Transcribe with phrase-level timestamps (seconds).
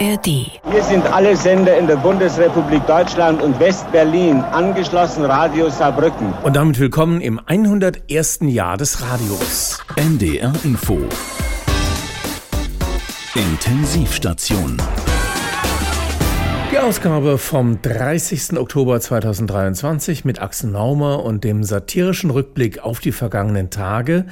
[0.00, 0.26] ARD.
[0.26, 6.32] Hier sind alle Sender in der Bundesrepublik Deutschland und West-Berlin angeschlossen Radio Saarbrücken.
[6.42, 8.40] Und damit willkommen im 101.
[8.42, 9.80] Jahr des Radios.
[9.96, 10.98] NDR Info.
[13.34, 14.78] Intensivstation.
[16.72, 18.58] Die Ausgabe vom 30.
[18.58, 24.26] Oktober 2023 mit Axel Naumer und dem satirischen Rückblick auf die vergangenen Tage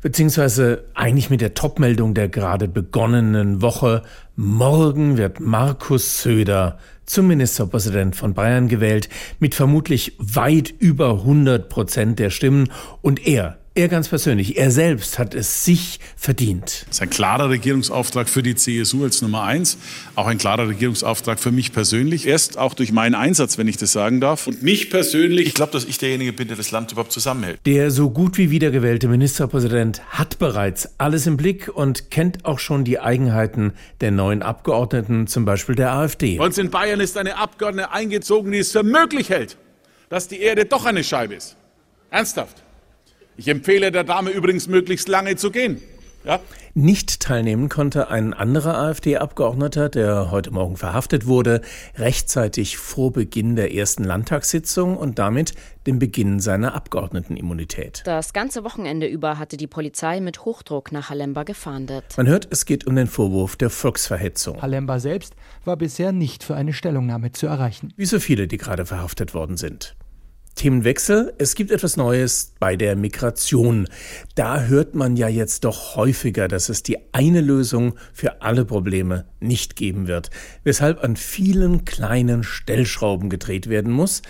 [0.00, 4.02] beziehungsweise eigentlich mit der Topmeldung der gerade begonnenen Woche.
[4.36, 9.08] Morgen wird Markus Söder zum Ministerpräsident von Bayern gewählt,
[9.38, 12.70] mit vermutlich weit über 100 Prozent der Stimmen.
[13.02, 16.84] Und er, er ganz persönlich, er selbst hat es sich verdient.
[16.88, 19.78] Das ist ein klarer Regierungsauftrag für die CSU als Nummer eins,
[20.16, 22.26] auch ein klarer Regierungsauftrag für mich persönlich.
[22.26, 24.48] Erst auch durch meinen Einsatz, wenn ich das sagen darf.
[24.48, 27.60] Und mich persönlich, ich glaube, dass ich derjenige bin, der das Land überhaupt zusammenhält.
[27.66, 32.84] Der so gut wie wiedergewählte Ministerpräsident hat bereits alles im Blick und kennt auch schon
[32.84, 36.38] die Eigenheiten der neuen Abgeordneten, zum Beispiel der AfD.
[36.38, 39.56] Bei uns in Bayern ist eine Abgeordnete eingezogen, die es für möglich hält,
[40.08, 41.56] dass die Erde doch eine Scheibe ist.
[42.10, 42.64] Ernsthaft.
[43.38, 45.80] Ich empfehle der Dame übrigens möglichst lange zu gehen.
[46.24, 46.40] Ja?
[46.74, 51.60] Nicht teilnehmen konnte ein anderer AfD-Abgeordneter, der heute Morgen verhaftet wurde,
[51.96, 55.54] rechtzeitig vor Beginn der ersten Landtagssitzung und damit
[55.86, 58.02] dem Beginn seiner Abgeordnetenimmunität.
[58.06, 62.04] Das ganze Wochenende über hatte die Polizei mit Hochdruck nach Halemba gefahndet.
[62.16, 64.60] Man hört, es geht um den Vorwurf der Volksverhetzung.
[64.60, 67.94] Halemba selbst war bisher nicht für eine Stellungnahme zu erreichen.
[67.96, 69.94] Wie so viele, die gerade verhaftet worden sind.
[70.58, 71.32] Themenwechsel.
[71.38, 73.88] Es gibt etwas Neues bei der Migration.
[74.34, 79.24] Da hört man ja jetzt doch häufiger, dass es die eine Lösung für alle Probleme
[79.40, 80.30] nicht geben wird,
[80.64, 84.22] weshalb an vielen kleinen Stellschrauben gedreht werden muss.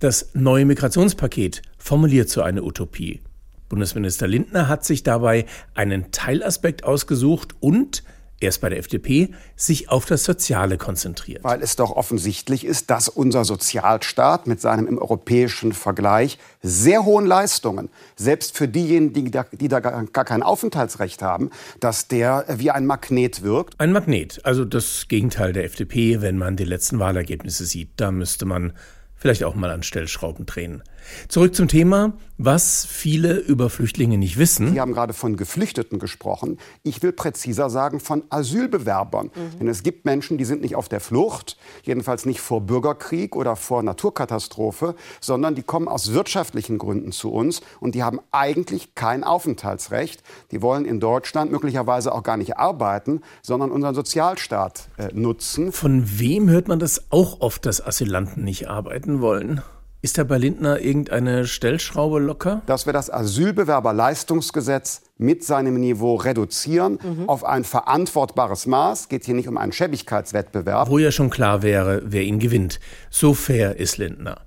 [0.00, 3.22] Das neue Migrationspaket formuliert so eine Utopie.
[3.68, 8.02] Bundesminister Lindner hat sich dabei einen Teilaspekt ausgesucht und
[8.40, 11.42] erst bei der FDP, sich auf das Soziale konzentriert.
[11.44, 17.26] Weil es doch offensichtlich ist, dass unser Sozialstaat mit seinem im europäischen Vergleich sehr hohen
[17.26, 21.50] Leistungen, selbst für diejenigen, die da, die da gar kein Aufenthaltsrecht haben,
[21.80, 23.78] dass der wie ein Magnet wirkt.
[23.78, 27.90] Ein Magnet, also das Gegenteil der FDP, wenn man die letzten Wahlergebnisse sieht.
[27.96, 28.72] Da müsste man
[29.16, 30.82] vielleicht auch mal an Stellschrauben drehen.
[31.28, 34.72] Zurück zum Thema, was viele über Flüchtlinge nicht wissen.
[34.72, 36.58] Sie haben gerade von Geflüchteten gesprochen.
[36.82, 39.26] Ich will präziser sagen von Asylbewerbern.
[39.26, 39.58] Mhm.
[39.58, 43.56] Denn es gibt Menschen, die sind nicht auf der Flucht, jedenfalls nicht vor Bürgerkrieg oder
[43.56, 49.24] vor Naturkatastrophe, sondern die kommen aus wirtschaftlichen Gründen zu uns und die haben eigentlich kein
[49.24, 50.22] Aufenthaltsrecht.
[50.50, 55.72] Die wollen in Deutschland möglicherweise auch gar nicht arbeiten, sondern unseren Sozialstaat äh, nutzen.
[55.72, 59.62] Von wem hört man das auch oft, dass Asylanten nicht arbeiten wollen?
[60.02, 62.62] Ist da bei Lindner irgendeine Stellschraube locker?
[62.66, 67.28] Dass wir das Asylbewerberleistungsgesetz mit seinem Niveau reduzieren mhm.
[67.28, 69.08] auf ein verantwortbares Maß.
[69.08, 70.90] Geht hier nicht um einen Schäbigkeitswettbewerb.
[70.90, 72.78] Wo ja schon klar wäre, wer ihn gewinnt.
[73.10, 74.42] So fair ist Lindner.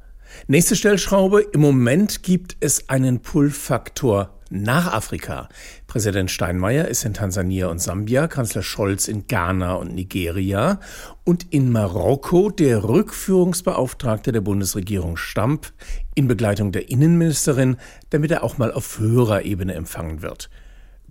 [0.48, 1.42] Nächste Stellschraube.
[1.42, 5.50] Im Moment gibt es einen Pull-Faktor nach Afrika.
[5.88, 10.80] Präsident Steinmeier ist in Tansania und Sambia, Kanzler Scholz in Ghana und Nigeria
[11.24, 15.72] und in Marokko der Rückführungsbeauftragte der Bundesregierung Stamp
[16.16, 17.78] in Begleitung der Innenministerin,
[18.10, 20.50] damit er auch mal auf höherer Ebene empfangen wird.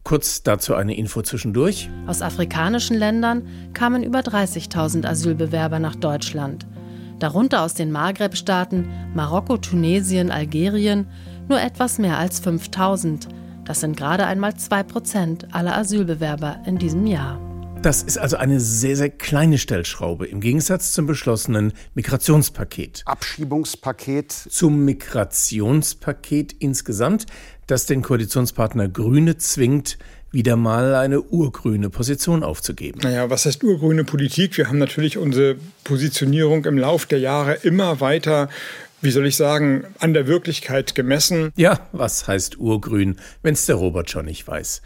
[0.04, 1.90] Kurz dazu eine Info zwischendurch.
[2.06, 6.66] Aus afrikanischen Ländern kamen über 30.000 Asylbewerber nach Deutschland.
[7.18, 11.08] Darunter aus den Maghreb-Staaten, Marokko, Tunesien, Algerien
[11.48, 13.28] nur etwas mehr als 5000.
[13.64, 17.40] Das sind gerade einmal 2% aller Asylbewerber in diesem Jahr.
[17.82, 23.02] Das ist also eine sehr, sehr kleine Stellschraube im Gegensatz zum beschlossenen Migrationspaket.
[23.06, 24.32] Abschiebungspaket.
[24.32, 27.26] Zum Migrationspaket insgesamt,
[27.68, 29.96] das den Koalitionspartner Grüne zwingt,
[30.30, 33.00] wieder mal eine urgrüne Position aufzugeben.
[33.02, 34.58] Naja, was heißt urgrüne Politik?
[34.58, 38.48] Wir haben natürlich unsere Positionierung im Lauf der Jahre immer weiter
[39.00, 41.52] wie soll ich sagen, an der Wirklichkeit gemessen.
[41.56, 44.82] Ja, was heißt urgrün, wenn es der Robert schon nicht weiß?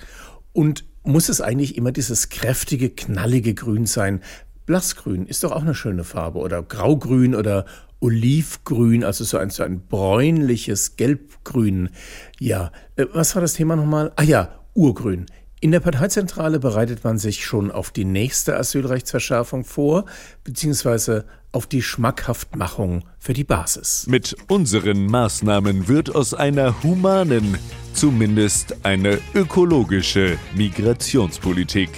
[0.53, 4.21] Und muss es eigentlich immer dieses kräftige, knallige Grün sein?
[4.67, 7.65] Blassgrün ist doch auch eine schöne Farbe oder graugrün oder
[8.01, 11.91] olivgrün, also so ein, so ein bräunliches Gelbgrün.
[12.39, 14.13] Ja, äh, was war das Thema nochmal?
[14.17, 15.27] Ah ja, urgrün.
[15.61, 20.07] In der Parteizentrale bereitet man sich schon auf die nächste Asylrechtsverschärfung vor,
[20.43, 24.07] beziehungsweise auf die Schmackhaftmachung für die Basis.
[24.09, 27.59] Mit unseren Maßnahmen wird aus einer humanen,
[27.93, 31.91] zumindest eine ökologische Migrationspolitik.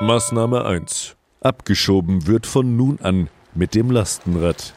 [0.00, 1.16] Maßnahme 1.
[1.40, 4.74] Abgeschoben wird von nun an mit dem Lastenrad,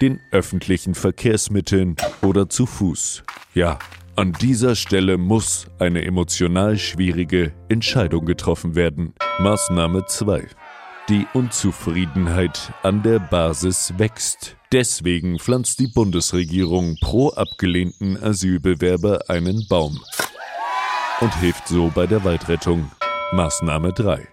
[0.00, 3.22] den öffentlichen Verkehrsmitteln oder zu Fuß.
[3.54, 3.78] Ja,
[4.16, 9.12] an dieser Stelle muss eine emotional schwierige Entscheidung getroffen werden.
[9.40, 10.46] Maßnahme 2.
[11.10, 14.56] Die Unzufriedenheit an der Basis wächst.
[14.72, 20.00] Deswegen pflanzt die Bundesregierung pro abgelehnten Asylbewerber einen Baum
[21.20, 22.90] und hilft so bei der Waldrettung.
[23.32, 24.28] Maßnahme 3.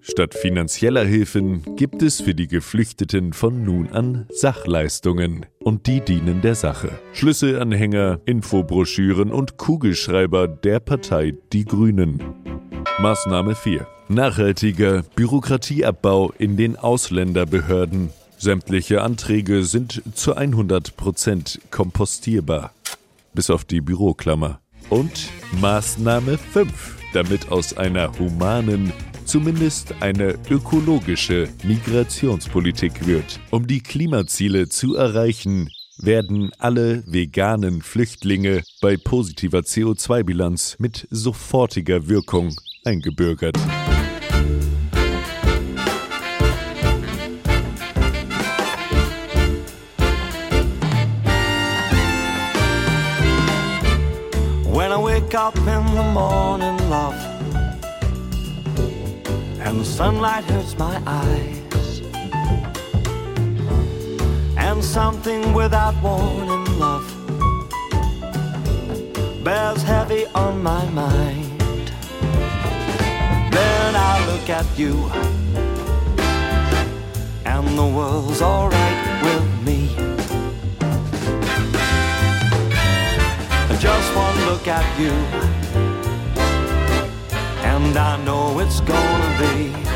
[0.00, 6.40] Statt finanzieller Hilfen gibt es für die Geflüchteten von nun an Sachleistungen und die dienen
[6.40, 6.90] der Sache.
[7.12, 12.20] Schlüsselanhänger, Infobroschüren und Kugelschreiber der Partei Die Grünen.
[12.98, 13.86] Maßnahme 4.
[14.08, 18.10] Nachhaltiger Bürokratieabbau in den Ausländerbehörden.
[18.38, 22.72] Sämtliche Anträge sind zu 100% kompostierbar.
[23.34, 24.60] Bis auf die Büroklammer.
[24.90, 25.28] Und
[25.60, 26.96] Maßnahme 5.
[27.14, 28.92] Damit aus einer humanen,
[29.24, 33.40] zumindest eine ökologische Migrationspolitik wird.
[33.50, 35.68] Um die Klimaziele zu erreichen,
[35.98, 42.54] werden alle veganen Flüchtlinge bei positiver CO2-Bilanz mit sofortiger Wirkung
[42.86, 43.56] eingebürgert.
[54.64, 57.16] When I wake up in the morning, love,
[59.60, 62.02] and the sunlight hurts my eyes,
[64.56, 67.04] and something without warning, love,
[69.42, 71.45] bears heavy on my mind.
[73.56, 74.94] Then I look at you,
[77.46, 79.80] and the world's alright with me.
[83.80, 85.14] Just one look at you,
[87.72, 89.95] and I know it's gonna be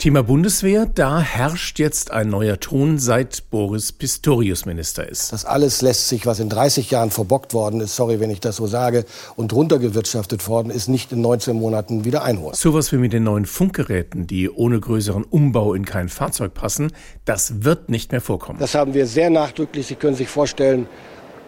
[0.00, 5.30] Thema Bundeswehr, da herrscht jetzt ein neuer Ton, seit Boris Pistorius Minister ist.
[5.30, 8.56] Das alles lässt sich, was in 30 Jahren verbockt worden ist, sorry, wenn ich das
[8.56, 9.04] so sage,
[9.36, 12.54] und runtergewirtschaftet worden ist, nicht in 19 Monaten wieder einholen.
[12.54, 16.92] Sowas wie mit den neuen Funkgeräten, die ohne größeren Umbau in kein Fahrzeug passen,
[17.26, 18.58] das wird nicht mehr vorkommen.
[18.58, 20.88] Das haben wir sehr nachdrücklich, Sie können sich vorstellen,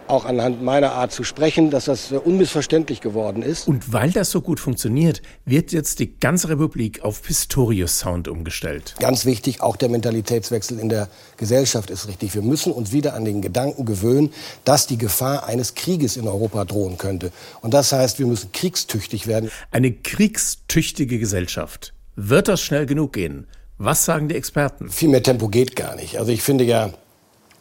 [0.07, 3.67] auch anhand meiner Art zu sprechen, dass das unmissverständlich geworden ist.
[3.67, 8.95] Und weil das so gut funktioniert, wird jetzt die ganze Republik auf Pistorius Sound umgestellt.
[8.99, 12.35] Ganz wichtig, auch der Mentalitätswechsel in der Gesellschaft ist richtig.
[12.35, 14.33] Wir müssen uns wieder an den Gedanken gewöhnen,
[14.65, 17.31] dass die Gefahr eines Krieges in Europa drohen könnte.
[17.61, 19.51] Und das heißt, wir müssen kriegstüchtig werden.
[19.71, 21.93] Eine kriegstüchtige Gesellschaft.
[22.15, 23.47] Wird das schnell genug gehen?
[23.77, 24.89] Was sagen die Experten?
[24.89, 26.19] Viel mehr Tempo geht gar nicht.
[26.19, 26.93] Also ich finde ja,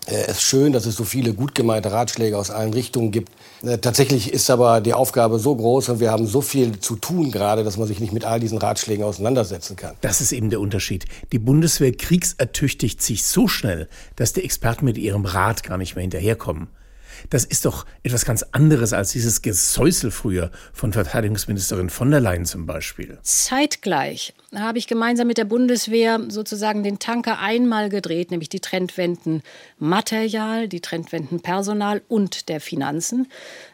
[0.07, 3.31] es ist schön, dass es so viele gut gemeinte Ratschläge aus allen Richtungen gibt.
[3.63, 7.31] Äh, Tatsächlich ist aber die Aufgabe so groß und wir haben so viel zu tun
[7.31, 9.95] gerade, dass man sich nicht mit all diesen Ratschlägen auseinandersetzen kann.
[10.01, 11.05] Das ist eben der Unterschied.
[11.31, 16.03] Die Bundeswehr kriegsertüchtigt sich so schnell, dass die Experten mit ihrem Rat gar nicht mehr
[16.03, 16.69] hinterherkommen.
[17.31, 22.45] Das ist doch etwas ganz anderes als dieses Gesäusel früher von Verteidigungsministerin von der Leyen
[22.45, 23.19] zum Beispiel.
[23.23, 29.43] Zeitgleich habe ich gemeinsam mit der Bundeswehr sozusagen den Tanker einmal gedreht, nämlich die Trendwenden
[29.79, 33.29] Material, die Trendwenden Personal und der Finanzen.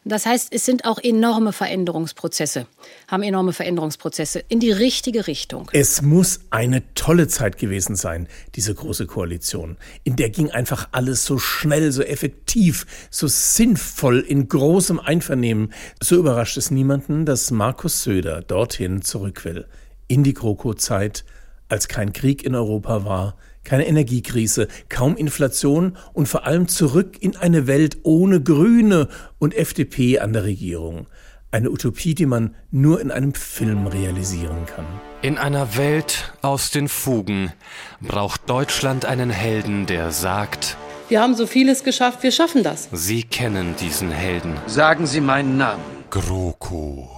[0.05, 2.67] Das heißt, es sind auch enorme Veränderungsprozesse,
[3.09, 5.69] haben enorme Veränderungsprozesse in die richtige Richtung.
[5.73, 9.77] Es muss eine tolle Zeit gewesen sein, diese große Koalition.
[10.05, 15.73] In der ging einfach alles so schnell, so effektiv, so sinnvoll, in großem Einvernehmen.
[16.03, 19.67] So überrascht es niemanden, dass Markus Söder dorthin zurück will.
[20.07, 21.25] In die GroKo-Zeit,
[21.69, 27.37] als kein Krieg in Europa war, keine Energiekrise, kaum Inflation und vor allem zurück in
[27.37, 31.07] eine Welt ohne Grüne und FDP an der Regierung.
[31.51, 34.87] Eine Utopie, die man nur in einem Film realisieren kann.
[35.23, 37.53] In einer Welt aus den Fugen
[38.01, 40.77] braucht Deutschland einen Helden, der sagt,
[41.09, 42.89] Wir haben so vieles geschafft, wir schaffen das.
[42.93, 44.59] Sie kennen diesen Helden.
[44.67, 45.83] Sagen Sie meinen Namen.
[46.11, 47.09] GroKo.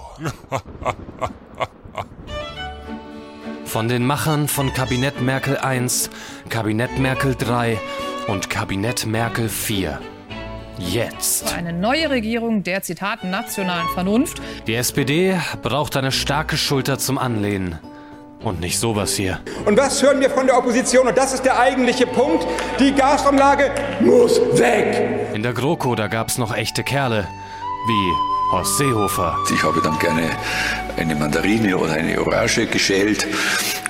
[3.65, 5.87] Von den Machern von Kabinett Merkel I,
[6.49, 7.79] Kabinett Merkel III
[8.29, 9.99] und Kabinett Merkel IV.
[10.79, 11.53] Jetzt.
[11.53, 14.41] Eine neue Regierung der Zitat nationalen Vernunft.
[14.69, 17.79] Die SPD braucht eine starke Schulter zum Anlehnen.
[18.43, 19.39] Und nicht sowas hier.
[19.67, 21.07] Und was hören wir von der Opposition?
[21.07, 22.47] Und das ist der eigentliche Punkt.
[22.79, 23.71] Die Gazprom-Lage
[24.01, 25.29] muss weg.
[25.35, 27.29] In der GroKo, da gab's noch echte Kerle.
[27.87, 28.13] Wie
[28.53, 29.37] Horst Seehofer.
[29.55, 30.23] Ich habe dann gerne
[30.97, 33.27] eine Mandarine oder eine Orange geschält,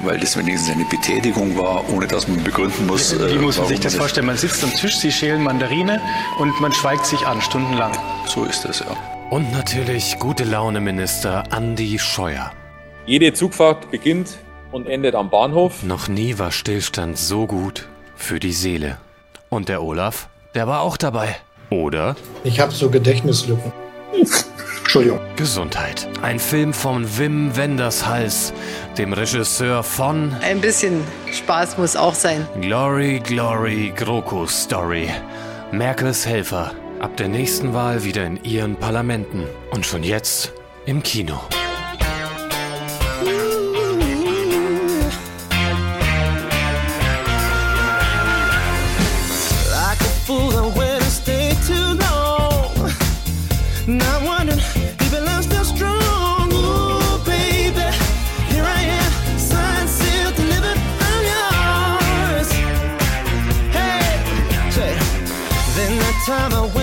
[0.02, 3.14] weil das wenigstens eine Betätigung war, ohne dass man begründen muss.
[3.18, 4.26] Wie muss man sich das das- vorstellen?
[4.26, 6.00] Man sitzt am Tisch, Sie schälen Mandarine
[6.38, 7.92] und man schweigt sich an, stundenlang.
[8.26, 8.86] So ist das, ja.
[9.30, 12.52] Und natürlich gute Laune Minister Andi Scheuer.
[13.06, 14.38] Jede Zugfahrt beginnt
[14.72, 15.82] und endet am Bahnhof.
[15.82, 18.98] Noch nie war Stillstand so gut für die Seele.
[19.48, 21.36] Und der Olaf, der war auch dabei.
[21.70, 22.16] Oder?
[22.44, 23.72] Ich habe so Gedächtnislücken.
[24.80, 25.20] Entschuldigung.
[25.36, 26.08] Gesundheit.
[26.20, 28.52] Ein Film von Wim Wenders Hals,
[28.98, 31.02] dem Regisseur von Ein bisschen
[31.32, 32.46] Spaß muss auch sein.
[32.60, 35.08] Glory, Glory, GroKo Story.
[35.70, 36.72] Merkels Helfer.
[36.98, 39.44] Ab der nächsten Wahl wieder in ihren Parlamenten.
[39.70, 40.52] Und schon jetzt
[40.86, 41.40] im Kino.
[66.30, 66.79] Time I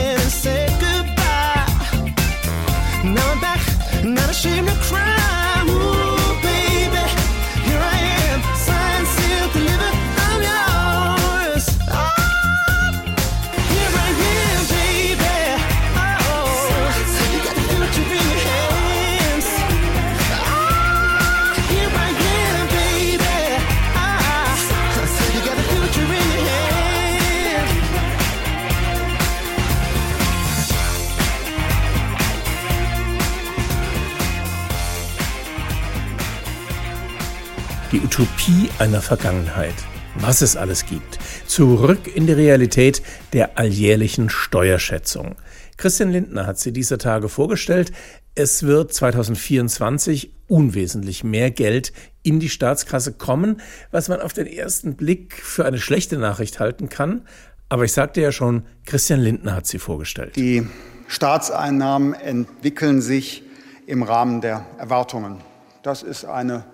[38.80, 39.74] einer Vergangenheit.
[40.20, 41.20] Was es alles gibt.
[41.48, 43.02] Zurück in die Realität
[43.34, 45.36] der alljährlichen Steuerschätzung.
[45.78, 47.92] Christian Lindner hat sie dieser Tage vorgestellt.
[48.36, 51.92] Es wird 2024 unwesentlich mehr Geld
[52.24, 56.90] in die Staatskasse kommen, was man auf den ersten Blick für eine schlechte Nachricht halten
[56.90, 57.28] kann.
[57.70, 60.36] Aber ich sagte ja schon, Christian Lindner hat sie vorgestellt.
[60.36, 60.68] Die
[61.08, 63.44] Staatseinnahmen entwickeln sich
[63.86, 65.42] im Rahmen der Erwartungen.
[65.84, 66.66] Das ist eine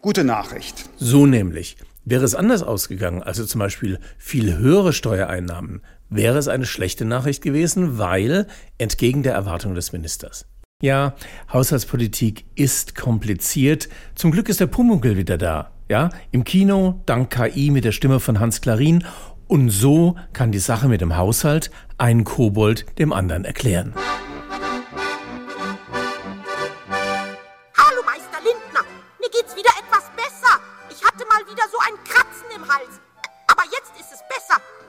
[0.00, 0.88] gute Nachricht.
[0.96, 1.76] So nämlich.
[2.04, 7.42] Wäre es anders ausgegangen, also zum Beispiel viel höhere Steuereinnahmen, wäre es eine schlechte Nachricht
[7.42, 8.46] gewesen, weil
[8.78, 10.46] entgegen der Erwartung des Ministers.
[10.82, 11.14] Ja,
[11.52, 13.90] Haushaltspolitik ist kompliziert.
[14.14, 15.72] Zum Glück ist der Pumuckl wieder da.
[15.90, 19.04] Ja, im Kino, dank KI mit der Stimme von Hans Klarin.
[19.46, 23.92] Und so kann die Sache mit dem Haushalt ein Kobold dem anderen erklären.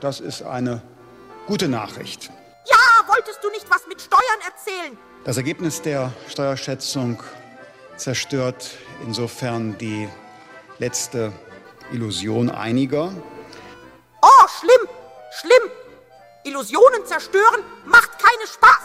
[0.02, 0.82] Das ist eine
[1.46, 2.28] gute Nachricht.
[2.68, 4.98] Ja, wolltest du nicht was mit Steuern erzählen?
[5.24, 7.22] Das Ergebnis der Steuerschätzung
[7.96, 8.70] zerstört
[9.04, 10.08] insofern die
[10.78, 11.32] letzte
[11.92, 13.12] Illusion einiger.
[14.22, 14.88] Oh, schlimm,
[15.40, 15.70] schlimm.
[16.42, 18.82] Illusionen zerstören macht keinen Spaß.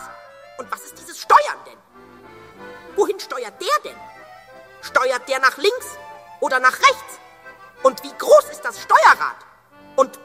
[0.59, 1.79] Und was ist dieses Steuern denn?
[2.95, 3.97] Wohin steuert der denn?
[4.83, 5.97] Steuert der nach links
[6.41, 7.19] oder nach rechts?
[7.81, 9.38] Und wie groß ist das Steuerrad?
[9.95, 10.19] Und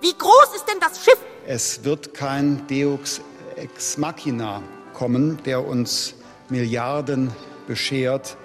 [0.00, 1.18] wie groß ist denn das Schiff?
[1.46, 3.20] Es wird kein Deux
[3.56, 4.62] ex machina
[4.94, 6.14] kommen, der uns
[6.48, 7.32] Milliarden
[7.66, 8.36] beschert.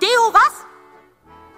[0.00, 0.64] Deo, was?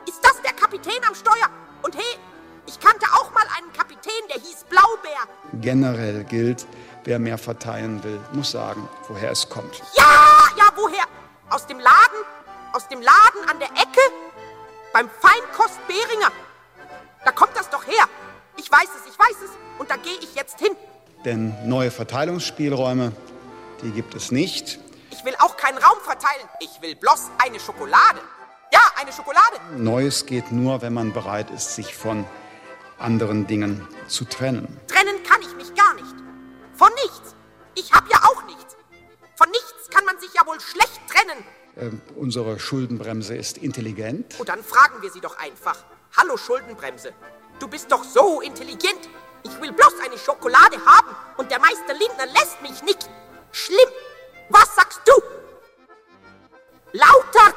[0.08, 1.48] Ist das der Kapitän am Steuer?
[1.82, 2.18] Und hey,
[2.66, 5.24] ich kannte auch mal einen Kapitän, der hieß Blaubeer.
[5.60, 6.66] Generell gilt,
[7.04, 9.82] wer mehr verteilen will, muss sagen, woher es kommt.
[9.96, 11.04] Ja, ja, woher?
[11.50, 12.20] Aus dem Laden?
[12.72, 14.00] Aus dem Laden an der Ecke?
[14.92, 16.30] Beim Feinkost Behringer?
[17.24, 18.04] Da kommt das doch her.
[18.70, 19.50] Ich weiß es, ich weiß es.
[19.78, 20.76] Und da gehe ich jetzt hin.
[21.24, 23.12] Denn neue Verteilungsspielräume,
[23.82, 24.78] die gibt es nicht.
[25.10, 26.48] Ich will auch keinen Raum verteilen.
[26.60, 28.20] Ich will bloß eine Schokolade.
[28.72, 29.56] Ja, eine Schokolade.
[29.76, 32.24] Neues geht nur, wenn man bereit ist, sich von
[32.98, 34.80] anderen Dingen zu trennen.
[34.86, 36.14] Trennen kann ich mich gar nicht.
[36.74, 37.34] Von nichts.
[37.74, 38.76] Ich hab ja auch nichts.
[39.34, 41.44] Von nichts kann man sich ja wohl schlecht trennen.
[41.74, 44.38] Äh, unsere Schuldenbremse ist intelligent.
[44.38, 45.76] Und dann fragen wir sie doch einfach.
[46.16, 47.12] Hallo Schuldenbremse,
[47.60, 49.08] du bist doch so intelligent.
[49.42, 53.08] Ich will bloß eine Schokolade haben und der Meister Lindner lässt mich nicht.
[53.52, 53.88] Schlimm.
[54.48, 55.12] Was sagst du?
[56.92, 57.54] Lauter.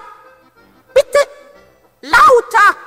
[0.93, 1.19] Bitte.
[2.01, 2.77] Lauter.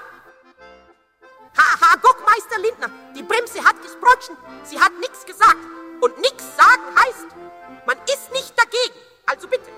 [1.56, 4.36] Haha, guck, Meister Lindner, die Bremse hat gesprotschen.
[4.64, 5.56] Sie hat nichts gesagt.
[6.00, 7.26] Und nichts sagen heißt,
[7.86, 9.00] man ist nicht dagegen.
[9.24, 9.70] Also bitte,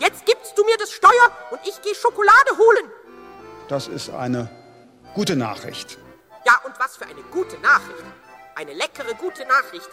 [0.00, 2.90] jetzt gibst du mir das Steuer und ich gehe Schokolade holen.
[3.68, 4.50] Das ist eine
[5.14, 5.98] gute Nachricht.
[6.44, 8.04] Ja, und was für eine gute Nachricht.
[8.54, 9.88] Eine leckere gute Nachricht.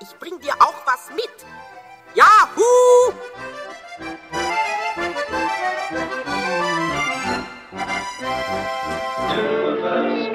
[0.00, 1.30] Ich bring dir auch was mit.
[2.14, 3.12] Yahoo!
[9.30, 10.28] Two of us,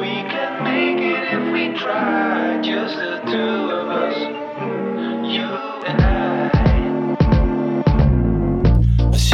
[0.00, 2.60] we can make it if we try.
[2.62, 3.02] Just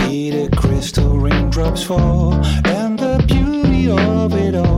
[0.09, 4.78] see the crystal raindrops fall and the beauty of it all.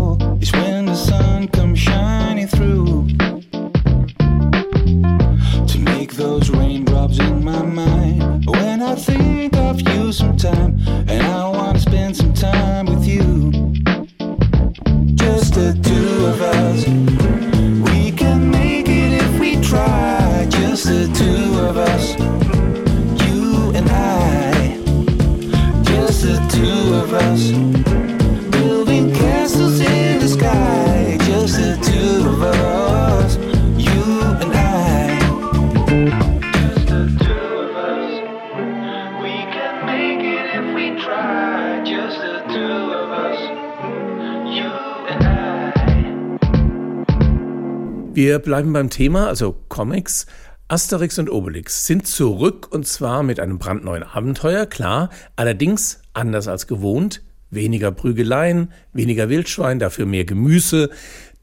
[48.31, 50.27] Wir bleiben beim Thema, also Comics.
[50.69, 56.69] Asterix und Obelix sind zurück und zwar mit einem brandneuen Abenteuer, klar, allerdings anders als
[56.69, 57.25] gewohnt.
[57.51, 60.91] Weniger Prügeleien, weniger Wildschwein, dafür mehr Gemüse.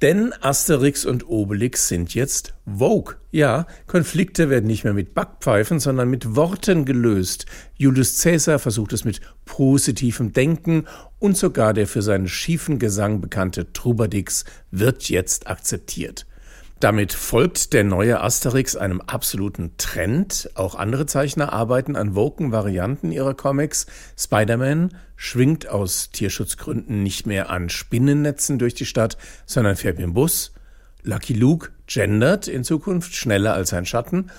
[0.02, 3.16] Denn Asterix und Obelix sind jetzt Vogue.
[3.32, 7.48] Ja, Konflikte werden nicht mehr mit Backpfeifen, sondern mit Worten gelöst.
[7.76, 10.86] Julius Caesar versucht es mit positivem Denken
[11.20, 16.26] und sogar der für seinen schiefen Gesang bekannte Trubadix wird jetzt akzeptiert.
[16.80, 20.52] Damit folgt der neue Asterix einem absoluten Trend.
[20.54, 23.88] Auch andere Zeichner arbeiten an woken Varianten ihrer Comics.
[24.16, 29.18] Spider-Man schwingt aus Tierschutzgründen nicht mehr an Spinnennetzen durch die Stadt,
[29.48, 30.54] sondern fährt mit dem Bus.
[31.02, 34.30] Lucky Luke gendert in Zukunft schneller als sein Schatten.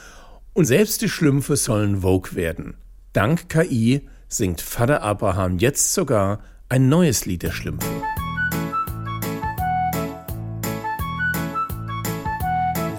[0.53, 2.77] Und selbst die Schlümpfe sollen Vogue werden.
[3.15, 7.89] Dank KI singt Vater Abraham jetzt sogar ein neues Lied der Schlümpfe.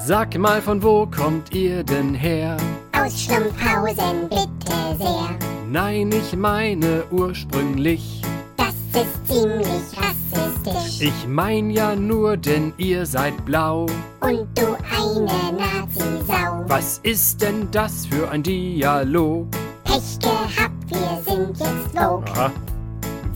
[0.09, 2.57] Sag mal, von wo kommt ihr denn her?
[2.93, 5.37] Aus Schlumpfhausen, bitte sehr.
[5.69, 8.23] Nein, ich meine ursprünglich.
[8.57, 10.99] Das ist ziemlich rassistisch.
[10.99, 13.85] Ich mein ja nur, denn ihr seid blau.
[14.21, 16.63] Und du eine Nazi-Sau.
[16.65, 19.45] Was ist denn das für ein Dialog?
[19.83, 22.25] Pech gehabt, wir sind jetzt Vogue.
[22.31, 22.51] Aha.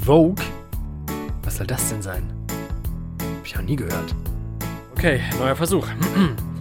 [0.03, 0.43] Vogue?
[1.43, 2.33] Was soll das denn sein?
[3.37, 4.15] Hab ich noch nie gehört.
[4.93, 5.87] Okay, neuer Versuch.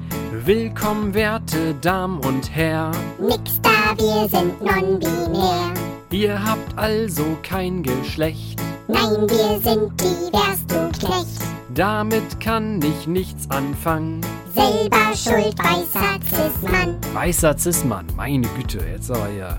[0.45, 2.91] Willkommen, werte Damen und Herr.
[3.21, 5.73] Nix da, wir sind non-binär.
[6.11, 8.61] Ihr habt also kein Geschlecht.
[8.89, 11.41] Nein, wir sind divers, du Knecht.
[11.73, 14.21] Damit kann ich nichts anfangen.
[14.53, 16.97] Selber schuld, weißer Cis-Mann.
[17.15, 19.59] Weißer Cis-Mann, meine Güte, jetzt aber ja.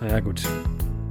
[0.00, 0.40] Naja, gut.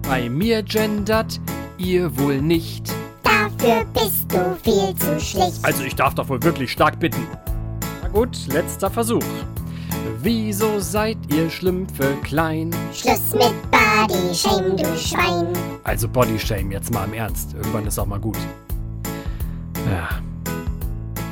[0.07, 1.39] Bei mir gendert
[1.77, 2.91] ihr wohl nicht.
[3.21, 5.59] Dafür bist du viel zu schlicht.
[5.61, 7.27] Also ich darf doch wohl wirklich stark bitten.
[8.13, 9.23] Gut, letzter Versuch.
[10.21, 12.71] Wieso seid ihr Schlümpfe klein?
[12.93, 15.47] Schluss mit Body Shame, du Schwein.
[15.83, 17.53] Also Bodyshame, jetzt mal im Ernst.
[17.53, 18.37] Irgendwann ist auch mal gut.
[19.89, 20.09] Ja.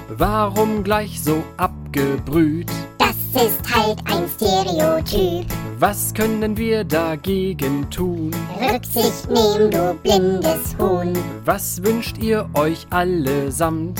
[0.10, 2.72] Warum gleich so abgebrüht?
[2.98, 5.46] Das ist halt ein Stereotyp.
[5.80, 8.32] Was können wir dagegen tun?
[8.60, 11.14] Rücksicht nehmen, du blindes Huhn.
[11.46, 14.00] Was wünscht ihr euch allesamt?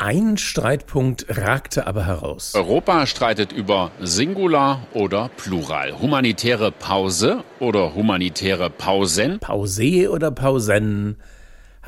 [0.00, 2.54] Ein Streitpunkt ragte aber heraus.
[2.54, 5.98] Europa streitet über Singular oder Plural.
[6.00, 9.40] Humanitäre Pause oder humanitäre Pausen.
[9.40, 11.16] Pause oder Pausen.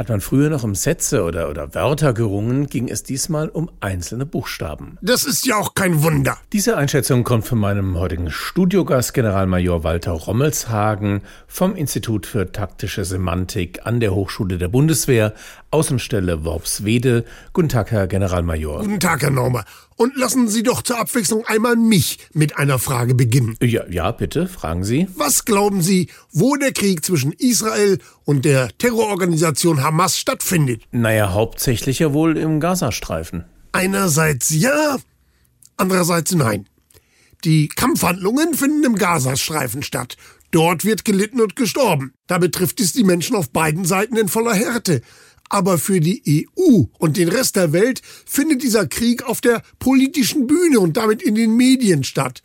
[0.00, 4.24] Hat man früher noch um Sätze oder, oder Wörter gerungen, ging es diesmal um einzelne
[4.24, 4.96] Buchstaben.
[5.02, 6.38] Das ist ja auch kein Wunder.
[6.54, 13.80] Diese Einschätzung kommt von meinem heutigen Studiogast Generalmajor Walter Rommelshagen vom Institut für taktische Semantik
[13.84, 15.34] an der Hochschule der Bundeswehr,
[15.70, 17.26] Außenstelle Worpswede.
[17.52, 18.80] Guten Tag, Herr Generalmajor.
[18.80, 19.66] Guten Tag, Herr Normer.
[20.00, 23.58] Und lassen Sie doch zur Abwechslung einmal mich mit einer Frage beginnen.
[23.60, 25.06] Ja, ja, bitte, fragen Sie.
[25.14, 30.84] Was glauben Sie, wo der Krieg zwischen Israel und der Terrororganisation Hamas stattfindet?
[30.90, 33.44] Naja, hauptsächlich ja wohl im Gazastreifen.
[33.72, 34.96] Einerseits ja,
[35.76, 36.66] andererseits nein.
[37.44, 40.16] Die Kampfhandlungen finden im Gazastreifen statt.
[40.50, 42.14] Dort wird gelitten und gestorben.
[42.26, 45.02] Da betrifft es die Menschen auf beiden Seiten in voller Härte.
[45.50, 50.46] Aber für die EU und den Rest der Welt findet dieser Krieg auf der politischen
[50.46, 52.42] Bühne und damit in den Medien statt.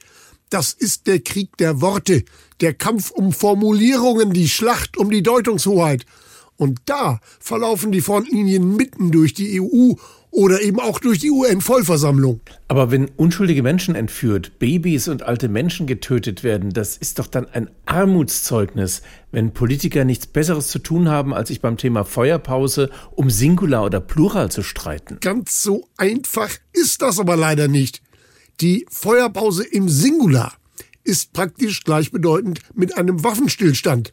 [0.49, 2.25] Das ist der Krieg der Worte,
[2.61, 6.05] der Kampf um Formulierungen, die Schlacht um die Deutungshoheit.
[6.57, 9.93] Und da verlaufen die Frontlinien mitten durch die EU
[10.36, 12.41] oder eben auch durch die UN-Vollversammlung.
[12.67, 17.48] Aber wenn unschuldige Menschen entführt, Babys und alte Menschen getötet werden, das ist doch dann
[17.48, 23.30] ein Armutszeugnis, wenn Politiker nichts Besseres zu tun haben, als sich beim Thema Feuerpause um
[23.30, 25.19] Singular oder Plural zu streiten.
[25.21, 28.02] Ganz so einfach ist das aber leider nicht.
[28.60, 30.54] Die Feuerpause im Singular
[31.06, 34.12] ist praktisch gleichbedeutend mit einem Waffenstillstand.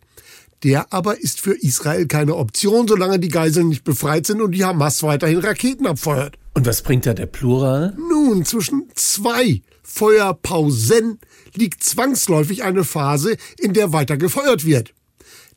[0.62, 4.64] Der aber ist für Israel keine Option, solange die Geiseln nicht befreit sind und die
[4.64, 6.38] Hamas weiterhin Raketen abfeuert.
[6.55, 7.96] Und was bringt da der Plural?
[7.96, 11.18] Nun, zwischen zwei Feuerpausen
[11.55, 14.94] liegt zwangsläufig eine Phase, in der weiter gefeuert wird.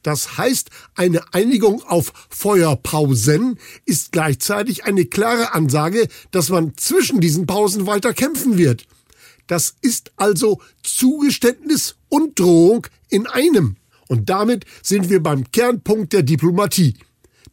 [0.02, 7.48] Das heißt, eine Einigung auf Feuerpausen ist gleichzeitig eine klare Ansage, dass man zwischen diesen
[7.48, 8.86] Pausen weiter kämpfen wird.
[9.48, 13.78] Das ist also Zugeständnis und Drohung in einem.
[14.08, 16.96] Und damit sind wir beim Kernpunkt der Diplomatie,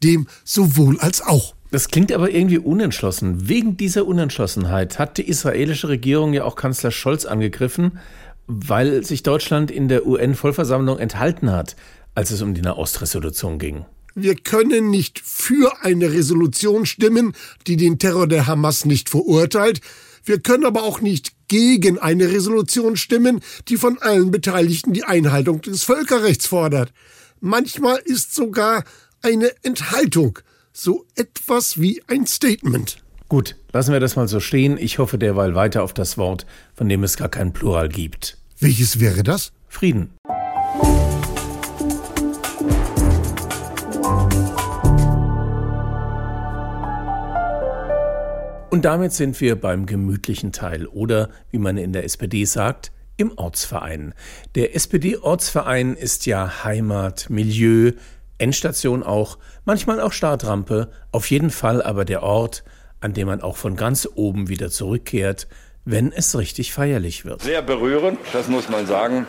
[0.02, 1.54] dem sowohl als auch.
[1.70, 3.48] Das klingt aber irgendwie unentschlossen.
[3.48, 7.98] Wegen dieser Unentschlossenheit hat die israelische Regierung ja auch Kanzler Scholz angegriffen,
[8.46, 11.76] weil sich Deutschland in der UN-Vollversammlung enthalten hat,
[12.14, 13.86] als es um die Nahostresolution ging.
[14.14, 17.32] Wir können nicht für eine Resolution stimmen,
[17.66, 19.80] die den Terror der Hamas nicht verurteilt.
[20.24, 25.60] Wir können aber auch nicht gegen eine Resolution stimmen, die von allen Beteiligten die Einhaltung
[25.60, 26.92] des Völkerrechts fordert.
[27.40, 28.84] Manchmal ist sogar
[29.20, 30.38] eine Enthaltung
[30.72, 32.98] so etwas wie ein Statement.
[33.28, 34.76] Gut, lassen wir das mal so stehen.
[34.78, 38.38] Ich hoffe derweil weiter auf das Wort, von dem es gar kein Plural gibt.
[38.60, 39.52] Welches wäre das?
[39.68, 40.10] Frieden.
[48.82, 53.30] Und damit sind wir beim gemütlichen Teil oder, wie man in der SPD sagt, im
[53.38, 54.12] Ortsverein.
[54.56, 57.92] Der SPD-Ortsverein ist ja Heimat, Milieu,
[58.38, 62.64] Endstation auch, manchmal auch Startrampe, auf jeden Fall aber der Ort,
[62.98, 65.46] an dem man auch von ganz oben wieder zurückkehrt,
[65.84, 67.42] wenn es richtig feierlich wird.
[67.42, 69.26] Sehr berührend, das muss man sagen.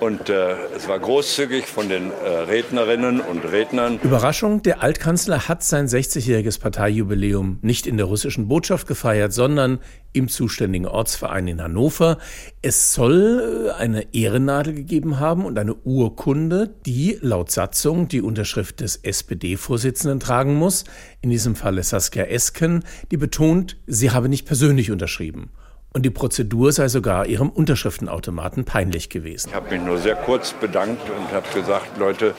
[0.00, 4.00] Und äh, es war großzügig von den äh, Rednerinnen und Rednern.
[4.02, 9.78] Überraschung, der Altkanzler hat sein 60-jähriges Parteijubiläum nicht in der russischen Botschaft gefeiert, sondern
[10.14, 12.16] im zuständigen Ortsverein in Hannover.
[12.62, 18.80] Es soll äh, eine Ehrennadel gegeben haben und eine Urkunde, die laut Satzung die Unterschrift
[18.80, 20.84] des SPD-Vorsitzenden tragen muss.
[21.20, 25.50] In diesem Falle Saskia Esken, die betont, sie habe nicht persönlich unterschrieben.
[25.92, 29.48] Und die Prozedur sei sogar ihrem Unterschriftenautomaten peinlich gewesen.
[29.48, 32.34] Ich habe mich nur sehr kurz bedankt und habe gesagt, Leute,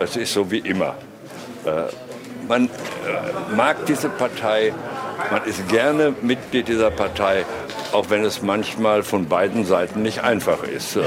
[0.00, 0.94] es ist so wie immer.
[1.66, 1.84] Äh,
[2.48, 2.68] man äh,
[3.54, 4.72] mag diese Partei,
[5.30, 7.44] man ist gerne Mitglied dieser Partei,
[7.92, 10.96] auch wenn es manchmal von beiden Seiten nicht einfach ist.
[10.96, 11.02] Äh,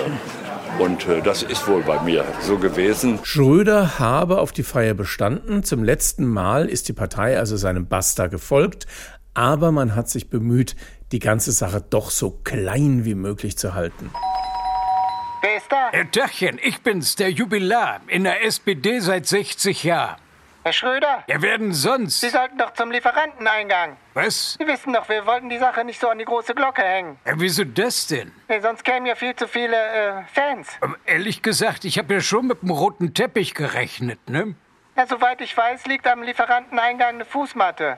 [0.80, 3.18] und äh, das ist wohl bei mir so gewesen.
[3.24, 5.64] Schröder habe auf die Feier bestanden.
[5.64, 8.86] Zum letzten Mal ist die Partei also seinem Basta gefolgt.
[9.34, 10.76] Aber man hat sich bemüht,
[11.12, 14.12] die ganze Sache doch so klein wie möglich zu halten.
[15.42, 15.90] Wer ist da?
[15.92, 18.02] Herr Tachchen, ich bin's, der Jubilar.
[18.08, 20.18] In der SPD seit 60 Jahren.
[20.64, 21.24] Herr Schröder?
[21.28, 22.20] Ja, werden sonst?
[22.20, 23.96] Sie sollten doch zum Lieferanteneingang.
[24.16, 24.58] Was?
[24.60, 27.18] Sie wissen doch, wir wollten die Sache nicht so an die große Glocke hängen.
[27.26, 28.34] Ja, wieso das denn?
[28.50, 30.68] Nee, sonst kämen ja viel zu viele äh, Fans.
[30.82, 34.56] Aber ehrlich gesagt, ich habe ja schon mit dem roten Teppich gerechnet, ne?
[34.98, 37.98] Ja, soweit ich weiß, liegt am Lieferanteneingang eine Fußmatte.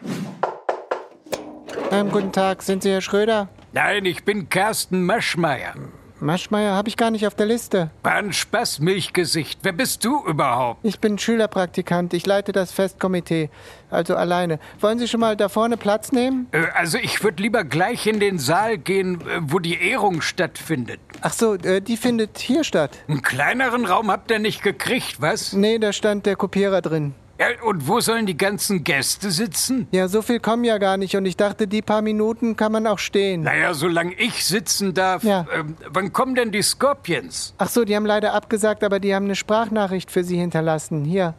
[1.92, 3.50] Ähm, guten Tag, sind Sie Herr Schröder?
[3.74, 5.74] Nein, ich bin Carsten Maschmeyer.
[6.20, 7.92] Maschmeyer habe ich gar nicht auf der Liste.
[8.04, 9.60] Ein Spaß, Milchgesicht.
[9.64, 10.86] Wer bist du überhaupt?
[10.86, 12.14] Ich bin Schülerpraktikant.
[12.14, 13.50] Ich leite das Festkomitee.
[13.90, 14.60] Also alleine.
[14.82, 16.48] Wollen Sie schon mal da vorne Platz nehmen?
[16.52, 21.00] Äh, also ich würde lieber gleich in den Saal gehen, äh, wo die Ehrung stattfindet.
[21.22, 22.92] Ach so, äh, die findet hier statt.
[23.08, 25.54] Einen kleineren Raum habt ihr nicht gekriegt, was?
[25.54, 27.16] Nee, da stand der Kopierer drin.
[27.40, 29.88] Ja, und wo sollen die ganzen Gäste sitzen?
[29.92, 32.86] Ja, so viel kommen ja gar nicht und ich dachte, die paar Minuten kann man
[32.86, 33.44] auch stehen.
[33.44, 35.24] Naja, solange ich sitzen darf.
[35.24, 35.46] Ja.
[35.56, 37.54] Ähm, wann kommen denn die Scorpions?
[37.58, 41.06] Ach so, die haben leider abgesagt, aber die haben eine Sprachnachricht für Sie hinterlassen.
[41.06, 41.34] Hier.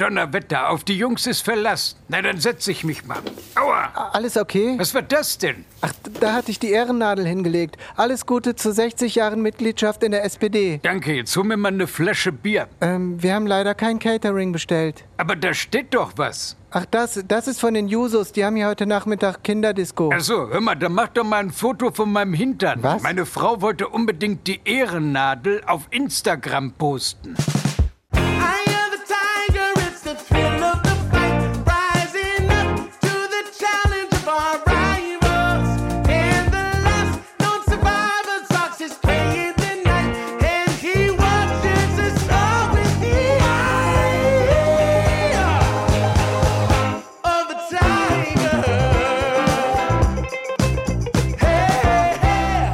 [0.00, 1.94] Donnerwetter, auf die Jungs ist Verlass.
[2.08, 3.18] Na, dann setze ich mich mal.
[3.54, 4.10] Aua!
[4.12, 4.74] Alles okay?
[4.78, 5.66] Was war das denn?
[5.82, 7.76] Ach, da hatte ich die Ehrennadel hingelegt.
[7.96, 10.80] Alles Gute zu 60 Jahren Mitgliedschaft in der SPD.
[10.82, 12.68] Danke, jetzt hol mir mal eine Flasche Bier.
[12.80, 15.04] Ähm, wir haben leider kein Catering bestellt.
[15.18, 16.56] Aber da steht doch was.
[16.70, 18.32] Ach, das, das ist von den Jusos.
[18.32, 20.10] Die haben hier heute Nachmittag Kinderdisco.
[20.14, 22.82] Ach so, hör mal, dann mach doch mal ein Foto von meinem Hintern.
[22.82, 23.02] Was?
[23.02, 27.34] Meine Frau wollte unbedingt die Ehrennadel auf Instagram posten.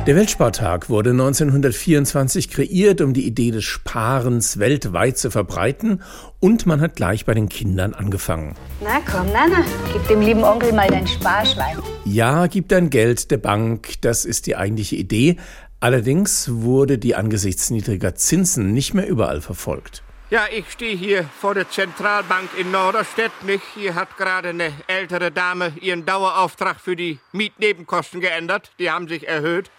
[0.07, 6.01] Der Weltspartag wurde 1924 kreiert, um die Idee des Sparens weltweit zu verbreiten
[6.39, 8.55] und man hat gleich bei den Kindern angefangen.
[8.81, 11.79] Na komm, Nana, gib dem lieben Onkel mal dein Sparschwein.
[12.05, 15.39] Ja, gib dein Geld der Bank, das ist die eigentliche Idee.
[15.81, 20.05] Allerdings wurde die angesichts niedriger Zinsen nicht mehr überall verfolgt.
[20.31, 23.31] Ja, ich stehe hier vor der Zentralbank in Norderstedt.
[23.45, 23.63] Nicht?
[23.75, 28.71] Hier hat gerade eine ältere Dame ihren Dauerauftrag für die Mietnebenkosten geändert.
[28.79, 29.71] Die haben sich erhöht.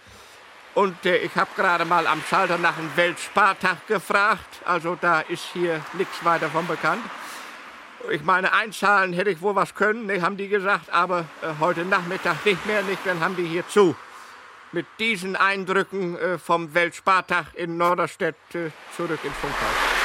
[0.78, 4.62] Und äh, ich habe gerade mal am Schalter nach einem Weltspartag gefragt.
[4.64, 7.02] Also da ist hier nichts weiter von bekannt.
[8.12, 10.88] Ich meine, einzahlen hätte ich wohl was können, ne, haben die gesagt.
[10.92, 13.96] Aber äh, heute Nachmittag nicht mehr, nicht, dann haben die hier zu.
[14.70, 19.98] Mit diesen Eindrücken äh, vom Weltspartag in Norderstedt äh, zurück ins Funkhaus.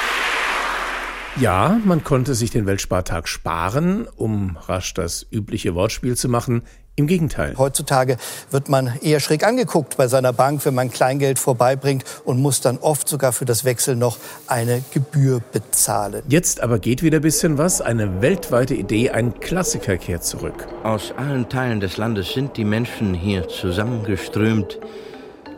[1.35, 6.63] Ja, man konnte sich den Weltspartag sparen, um rasch das übliche Wortspiel zu machen.
[6.95, 7.55] Im Gegenteil.
[7.57, 8.17] Heutzutage
[8.51, 12.77] wird man eher schräg angeguckt bei seiner Bank, wenn man Kleingeld vorbeibringt und muss dann
[12.77, 16.21] oft sogar für das Wechsel noch eine Gebühr bezahlen.
[16.27, 17.81] Jetzt aber geht wieder ein bisschen was.
[17.81, 20.67] Eine weltweite Idee, ein Klassiker kehrt zurück.
[20.83, 24.77] Aus allen Teilen des Landes sind die Menschen hier zusammengeströmt,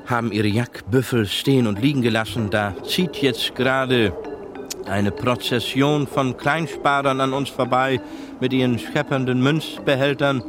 [0.05, 2.49] haben ihre Jackbüffel stehen und liegen gelassen.
[2.49, 4.13] Da zieht jetzt gerade
[4.85, 7.99] eine Prozession von Kleinsparern an uns vorbei
[8.39, 10.43] mit ihren scheppernden Münzbehältern,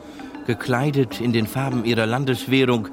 [0.47, 2.89] gekleidet in den Farben ihrer Landeswährung.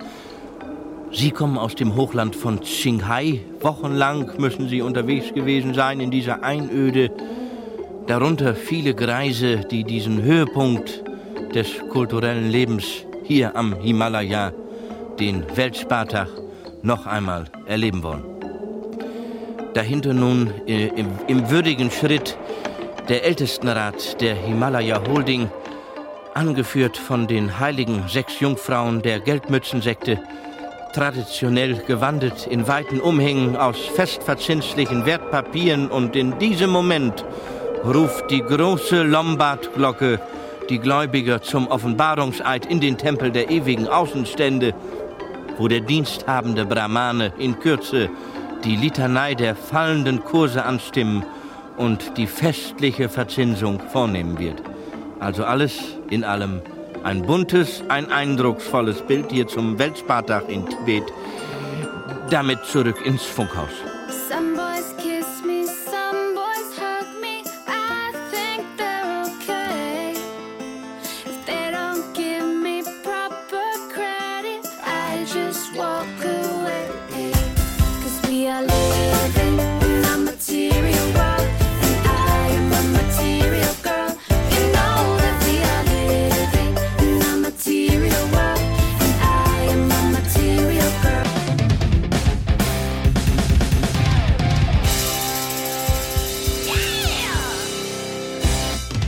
[1.12, 3.42] Sie kommen aus dem Hochland von Qinghai.
[3.62, 7.12] Wochenlang müssen sie unterwegs gewesen sein in dieser Einöde.
[8.08, 11.04] Darunter viele Greise, die diesen Höhepunkt
[11.54, 12.86] des kulturellen Lebens
[13.24, 14.52] hier am Himalaya,
[15.20, 16.28] den Weltspartag,
[16.82, 18.24] noch einmal erleben wollen.
[19.74, 22.38] Dahinter nun äh, im, im würdigen Schritt
[23.10, 25.50] der Ältestenrat der Himalaya Holding,
[26.36, 30.19] angeführt von den heiligen sechs Jungfrauen der Geldmützensekte,
[30.93, 37.26] traditionell gewandet in weiten Umhängen aus festverzinslichen Wertpapieren und in diesem Moment
[37.84, 40.19] ruft die große Lombardglocke
[40.69, 44.74] die Gläubiger zum Offenbarungseid in den Tempel der ewigen Außenstände,
[45.58, 48.10] wo der diensthabende Brahmane in Kürze
[48.63, 51.26] die Litanei der fallenden Kurse anstimmen
[51.78, 54.72] und die festliche Verzinsung vornehmen wird.
[55.23, 56.62] Also alles in allem
[57.05, 61.03] ein buntes, ein eindrucksvolles Bild hier zum Weltspartag in Tibet.
[62.29, 63.71] Damit zurück ins Funkhaus.
[64.29, 64.62] Some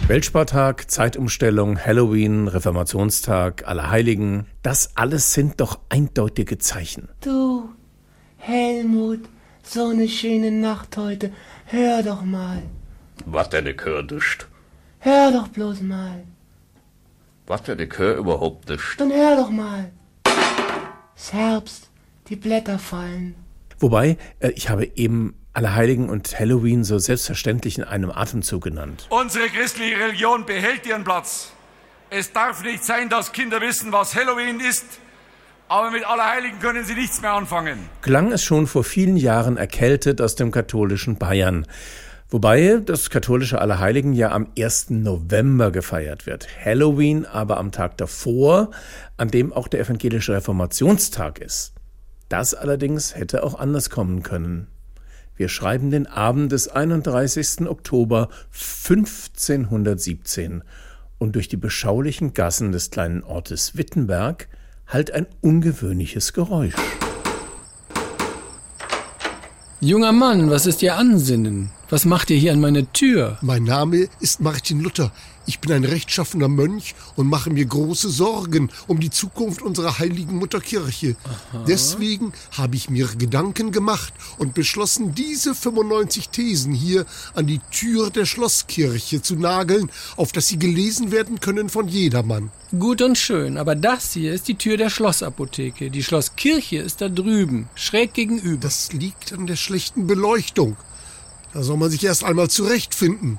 [0.07, 7.09] Weltspartag, Zeitumstellung, Halloween, Reformationstag, Allerheiligen, das alles sind doch eindeutige Zeichen.
[7.21, 7.69] Du,
[8.37, 9.21] Helmut,
[9.63, 11.31] so eine schöne Nacht heute.
[11.65, 12.61] Hör doch mal.
[13.25, 14.47] Was denn der Chör nicht?
[14.99, 16.23] Hör doch bloß mal.
[17.47, 18.99] Was denn der Chör überhaupt nicht?
[18.99, 19.91] Dann hör doch mal.
[21.15, 21.89] Es Herbst,
[22.29, 23.33] die Blätter fallen.
[23.79, 29.07] Wobei, äh, ich habe eben Allerheiligen und Halloween so selbstverständlich in einem Atemzug genannt.
[29.09, 31.53] Unsere christliche Religion behält ihren Platz.
[32.09, 34.85] Es darf nicht sein, dass Kinder wissen, was Halloween ist,
[35.69, 37.79] aber mit Allerheiligen können sie nichts mehr anfangen.
[38.01, 41.65] Klang es schon vor vielen Jahren erkältet aus dem katholischen Bayern.
[42.29, 44.89] Wobei das katholische Allerheiligen ja am 1.
[44.89, 46.47] November gefeiert wird.
[46.63, 48.71] Halloween aber am Tag davor,
[49.15, 51.73] an dem auch der evangelische Reformationstag ist.
[52.27, 54.67] Das allerdings hätte auch anders kommen können.
[55.37, 57.67] Wir schreiben den Abend des 31.
[57.67, 60.63] Oktober 1517
[61.17, 64.47] und durch die beschaulichen Gassen des kleinen Ortes Wittenberg
[64.87, 66.75] hallt ein ungewöhnliches Geräusch.
[69.81, 71.71] Junger Mann, was ist Ihr Ansinnen?
[71.89, 73.37] Was macht ihr hier an meine Tür?
[73.41, 75.11] Mein Name ist Martin Luther.
[75.47, 80.37] Ich bin ein rechtschaffener Mönch und mache mir große Sorgen um die Zukunft unserer heiligen
[80.37, 81.15] Mutterkirche.
[81.67, 87.05] Deswegen habe ich mir Gedanken gemacht und beschlossen, diese 95 Thesen hier
[87.35, 92.51] an die Tür der Schlosskirche zu nageln, auf dass sie gelesen werden können von jedermann.
[92.77, 95.91] Gut und schön, aber das hier ist die Tür der Schlossapotheke.
[95.91, 98.61] Die Schlosskirche ist da drüben, schräg gegenüber.
[98.61, 100.75] Das liegt an der schlechten Beleuchtung.
[101.53, 103.37] Da soll man sich erst einmal zurechtfinden.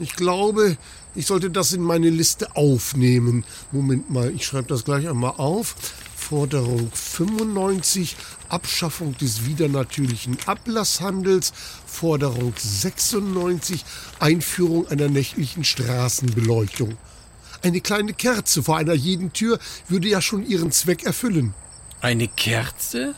[0.00, 0.76] Ich glaube,
[1.14, 3.44] ich sollte das in meine Liste aufnehmen.
[3.70, 5.76] Moment mal, ich schreibe das gleich einmal auf.
[6.16, 8.16] Forderung 95
[8.48, 11.52] Abschaffung des widernatürlichen Ablasshandels,
[11.86, 13.84] Forderung 96
[14.20, 16.96] Einführung einer nächtlichen Straßenbeleuchtung.
[17.62, 21.54] Eine kleine Kerze vor einer jeden Tür würde ja schon ihren Zweck erfüllen.
[22.00, 23.14] Eine Kerze?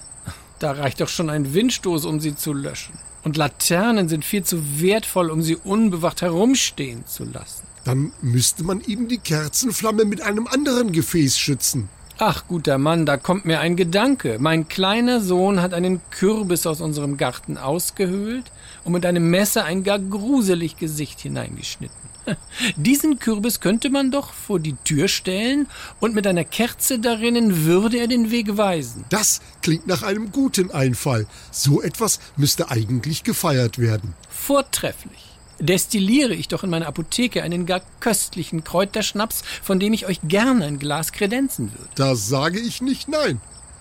[0.58, 2.98] Da reicht doch schon ein Windstoß, um sie zu löschen.
[3.24, 7.65] Und Laternen sind viel zu wertvoll, um sie unbewacht herumstehen zu lassen.
[7.86, 11.88] Dann müsste man eben die Kerzenflamme mit einem anderen Gefäß schützen.
[12.18, 14.38] Ach, guter Mann, da kommt mir ein Gedanke.
[14.40, 18.50] Mein kleiner Sohn hat einen Kürbis aus unserem Garten ausgehöhlt
[18.82, 21.94] und mit einem Messer ein gar gruselig Gesicht hineingeschnitten.
[22.76, 25.68] Diesen Kürbis könnte man doch vor die Tür stellen
[26.00, 29.04] und mit einer Kerze darinnen würde er den Weg weisen.
[29.10, 31.28] Das klingt nach einem guten Einfall.
[31.52, 34.14] So etwas müsste eigentlich gefeiert werden.
[34.28, 35.25] Vortrefflich.
[35.58, 40.66] Destilliere ich doch in meiner Apotheke einen gar köstlichen Kräuterschnaps, von dem ich euch gerne
[40.66, 41.88] ein Glas kredenzen würde.
[41.94, 43.40] Da sage ich nicht nein.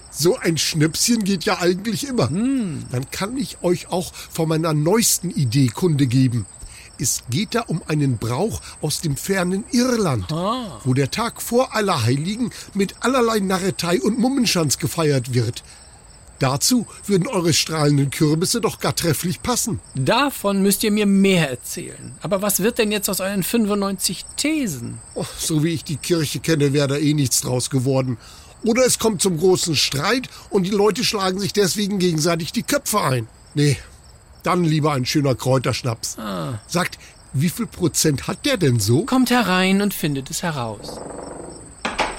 [0.10, 2.28] So ein Schnäpschen geht ja eigentlich immer.
[2.28, 6.46] Dann kann ich euch auch von meiner neuesten Idee Kunde geben.
[6.98, 10.32] Es geht da um einen Brauch aus dem fernen Irland,
[10.86, 15.64] wo der Tag vor Allerheiligen mit allerlei Narretei und Mummenschanz gefeiert wird.
[16.40, 19.80] Dazu würden eure strahlenden Kürbisse doch gar trefflich passen.
[19.96, 22.14] Davon müsst ihr mir mehr erzählen.
[22.22, 25.00] Aber was wird denn jetzt aus euren 95 Thesen?
[25.14, 28.18] Oh, so wie ich die Kirche kenne, wäre da eh nichts draus geworden.
[28.64, 33.02] Oder es kommt zum großen Streit und die Leute schlagen sich deswegen gegenseitig die Köpfe
[33.02, 33.28] ein.
[33.54, 33.78] Nee,
[34.44, 36.18] dann lieber ein schöner Kräuterschnaps.
[36.18, 36.60] Ah.
[36.68, 36.98] Sagt,
[37.34, 39.06] wie viel Prozent hat der denn so?
[39.06, 41.00] Kommt herein und findet es heraus.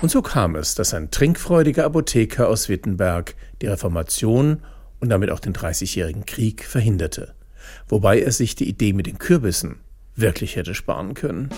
[0.02, 4.62] Und so kam es, dass ein trinkfreudiger Apotheker aus Wittenberg die Reformation
[5.00, 7.35] und damit auch den Dreißigjährigen Krieg verhinderte,
[7.88, 9.80] wobei er sich die Idee mit den Kürbissen
[10.14, 11.50] wirklich hätte sparen können.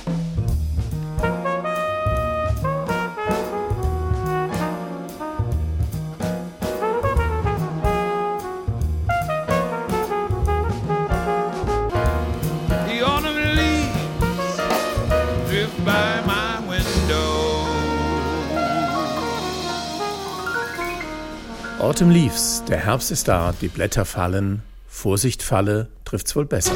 [21.79, 26.75] Autumn Leaves, der Herbst ist da, die Blätter fallen, Vorsicht falle, trifft's wohl besser.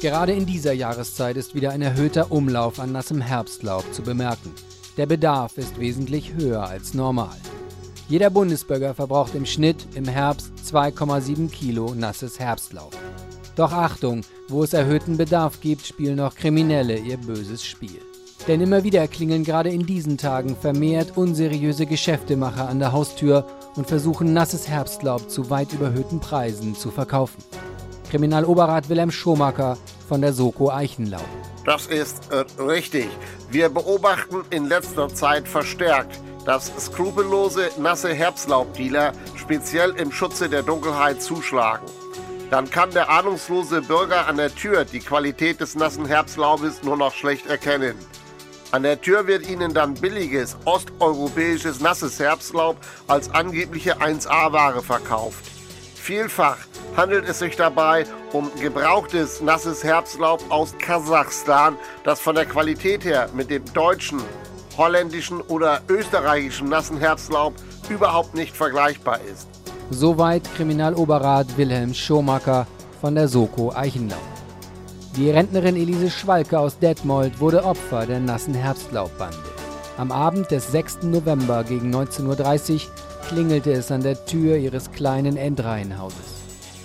[0.00, 4.50] Gerade in dieser Jahreszeit ist wieder ein erhöhter Umlauf an nassem Herbstlaub zu bemerken.
[4.96, 7.36] Der Bedarf ist wesentlich höher als normal.
[8.08, 12.96] Jeder Bundesbürger verbraucht im Schnitt im Herbst 2,7 Kilo nasses Herbstlaub.
[13.56, 18.00] Doch Achtung, wo es erhöhten Bedarf gibt, spielen auch Kriminelle ihr böses Spiel.
[18.46, 23.86] Denn immer wieder klingeln gerade in diesen Tagen vermehrt unseriöse Geschäftemacher an der Haustür und
[23.86, 27.42] versuchen nasses Herbstlaub zu weit überhöhten Preisen zu verkaufen.
[28.10, 31.24] Kriminaloberrat Wilhelm Schomacker von der Soko Eichenlaub.
[31.64, 33.08] Das ist äh, richtig.
[33.50, 41.22] Wir beobachten in letzter Zeit verstärkt, dass skrupellose nasse Herbstlaubdealer speziell im Schutze der Dunkelheit
[41.22, 41.86] zuschlagen.
[42.50, 47.14] Dann kann der ahnungslose Bürger an der Tür die Qualität des nassen Herbstlaubes nur noch
[47.14, 47.94] schlecht erkennen.
[48.74, 55.44] An der Tür wird ihnen dann billiges osteuropäisches nasses Herbstlaub als angebliche 1A-Ware verkauft.
[55.94, 56.56] Vielfach
[56.96, 63.28] handelt es sich dabei um gebrauchtes nasses Herbstlaub aus Kasachstan, das von der Qualität her
[63.32, 64.20] mit dem deutschen,
[64.76, 67.54] holländischen oder österreichischen nassen Herbstlaub
[67.88, 69.46] überhaupt nicht vergleichbar ist.
[69.90, 72.66] Soweit Kriminaloberrat Wilhelm Schomacker
[73.00, 74.33] von der Soko Eichenlaub.
[75.16, 79.38] Die Rentnerin Elise Schwalke aus Detmold wurde Opfer der nassen Herbstlaubbande.
[79.96, 81.04] Am Abend des 6.
[81.04, 82.80] November gegen 19.30 Uhr
[83.28, 86.18] klingelte es an der Tür ihres kleinen Endreihenhauses.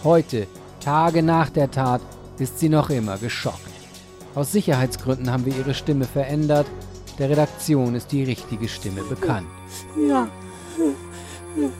[0.04, 0.46] Heute,
[0.80, 2.02] Tage nach der Tat,
[2.38, 3.58] ist sie noch immer geschockt.
[4.36, 6.68] Aus Sicherheitsgründen haben wir ihre Stimme verändert.
[7.18, 9.47] Der Redaktion ist die richtige Stimme bekannt.
[10.08, 10.28] Ja,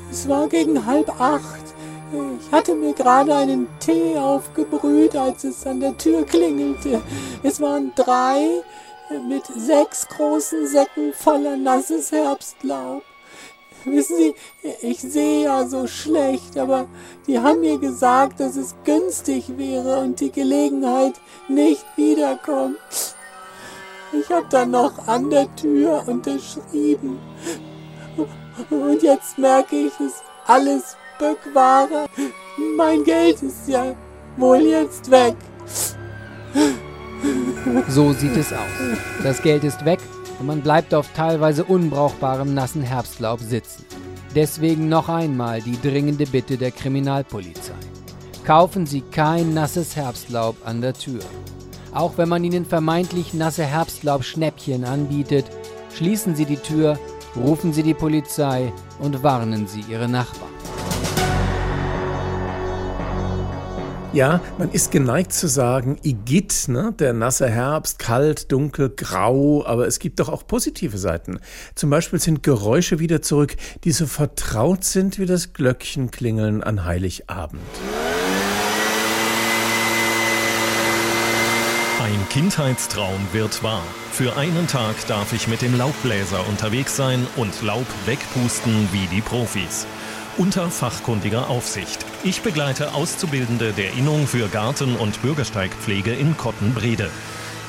[0.10, 1.69] es war gegen halb acht.
[2.12, 7.02] Ich hatte mir gerade einen Tee aufgebrüht, als es an der Tür klingelte.
[7.44, 8.64] Es waren drei
[9.28, 13.04] mit sechs großen Säcken voller nasses Herbstlaub.
[13.86, 14.36] Wissen Sie,
[14.82, 16.88] ich sehe ja so schlecht, aber
[17.28, 21.14] die haben mir gesagt, dass es günstig wäre und die Gelegenheit
[21.48, 22.78] nicht wiederkommt.
[24.12, 27.20] Ich habe dann noch an der Tür unterschrieben.
[28.70, 32.08] Und jetzt merke ich, dass alles Böckware.
[32.78, 33.96] Mein Geld ist ja
[34.38, 35.36] wohl jetzt weg.
[37.90, 38.60] So sieht es aus.
[39.22, 40.00] Das Geld ist weg
[40.40, 43.86] und man bleibt auf teilweise unbrauchbarem nassen Herbstlaub sitzen.
[44.34, 47.74] Deswegen noch einmal die dringende Bitte der Kriminalpolizei.
[48.46, 51.22] Kaufen Sie kein nasses Herbstlaub an der Tür.
[51.94, 55.46] Auch wenn man Ihnen vermeintlich nasse Herbstlaubschnäppchen anbietet,
[55.94, 56.98] schließen Sie die Tür
[57.36, 60.59] rufen Sie die Polizei und warnen Sie Ihre Nachbarn.
[64.12, 66.94] Ja, man ist geneigt zu sagen, Igitt, ne?
[66.98, 71.40] der nasse Herbst, kalt, dunkel, grau, aber es gibt doch auch positive Seiten.
[71.76, 77.62] Zum Beispiel sind Geräusche wieder zurück, die so vertraut sind wie das Glöckchenklingeln an Heiligabend.
[82.02, 83.84] Ein Kindheitstraum wird wahr.
[84.12, 89.22] Für einen Tag darf ich mit dem Laubbläser unterwegs sein und Laub wegpusten wie die
[89.22, 89.86] Profis.
[90.40, 92.06] Unter fachkundiger Aufsicht.
[92.24, 97.10] Ich begleite Auszubildende der Innung für Garten- und Bürgersteigpflege in Kottenbrede.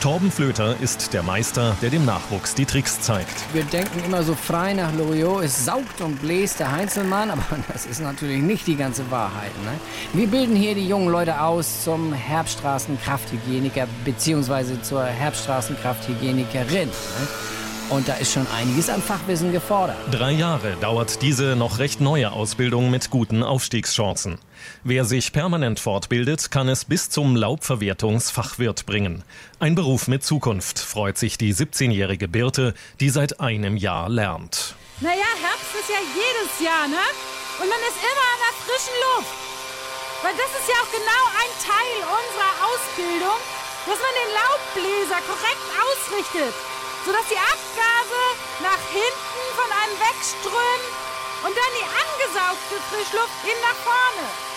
[0.00, 3.34] Torben Flöter ist der Meister, der dem Nachwuchs die Tricks zeigt.
[3.52, 7.42] Wir denken immer so frei nach Loriot, es saugt und bläst der Heinzelmann, aber
[7.72, 9.50] das ist natürlich nicht die ganze Wahrheit.
[9.64, 9.72] Ne?
[10.12, 14.80] Wir bilden hier die jungen Leute aus zum Herbststraßenkrafthygieniker bzw.
[14.80, 16.88] zur Herbststraßenkrafthygienikerin.
[16.88, 17.28] Ne?
[17.90, 19.96] Und da ist schon einiges an Fachwissen gefordert.
[20.12, 24.38] Drei Jahre dauert diese noch recht neue Ausbildung mit guten Aufstiegschancen.
[24.84, 29.24] Wer sich permanent fortbildet, kann es bis zum Laubverwertungsfachwirt bringen.
[29.58, 34.76] Ein Beruf mit Zukunft, freut sich die 17-jährige Birte, die seit einem Jahr lernt.
[35.00, 37.02] Naja, Herbst ist ja jedes Jahr, ne?
[37.58, 39.34] Und man ist immer an der frischen Luft.
[40.22, 43.38] Weil das ist ja auch genau ein Teil unserer Ausbildung,
[43.88, 46.54] dass man den Laubbläser korrekt ausrichtet,
[47.04, 48.22] sodass die Abgase
[48.60, 50.86] nach hinten von einem wegströmen
[51.44, 54.49] und dann die angesaugte Frischluft in nach vorne.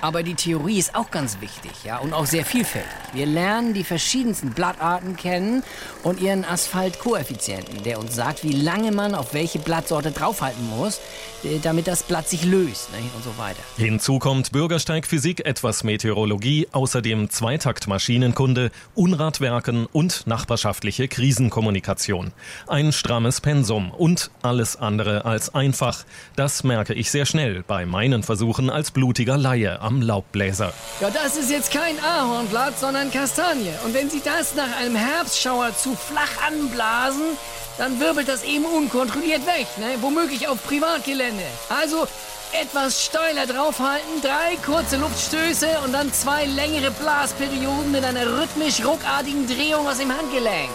[0.00, 2.90] Aber die Theorie ist auch ganz wichtig, ja, und auch sehr vielfältig.
[3.12, 5.62] Wir lernen die verschiedensten Blattarten kennen
[6.02, 11.00] und ihren Asphaltkoeffizienten, der uns sagt, wie lange man auf welche Blattsorte draufhalten muss,
[11.44, 13.60] äh, damit das Blatt sich löst ne, und so weiter.
[13.76, 22.32] Hinzu kommt Bürgersteigphysik, etwas Meteorologie, außerdem Zweitakt-Maschinenkunde, Unradwerken und nachbarschaftliche Krisenkommunikation.
[22.66, 26.04] Ein strammes Pensum und alles andere als einfach.
[26.36, 30.72] Das merke ich sehr schnell bei meinen Versuchen als blutiger Laie am Laubbläser.
[31.00, 33.74] Ja, das ist jetzt kein Ahornblatt, sondern Kastanie.
[33.84, 37.36] Und wenn Sie das nach einem Herbstschauer zu flach anblasen,
[37.78, 39.96] dann wirbelt das eben unkontrolliert weg, ne?
[40.00, 41.44] womöglich auf Privatgelände.
[41.68, 42.06] Also
[42.52, 49.46] etwas steiler draufhalten, drei kurze Luftstöße und dann zwei längere Blasperioden mit einer rhythmisch ruckartigen
[49.46, 50.70] Drehung aus dem Handgelenk.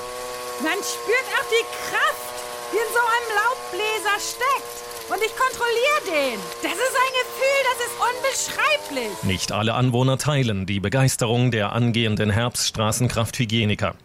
[0.62, 2.36] Man spürt auch die Kraft,
[2.72, 4.89] die in so einem Laubbläser steckt.
[5.10, 6.40] Und ich kontrolliere den.
[6.62, 9.24] Das ist ein Gefühl, das ist unbeschreiblich.
[9.24, 13.96] Nicht alle Anwohner teilen die Begeisterung der angehenden Herbststraßenkrafthygieniker.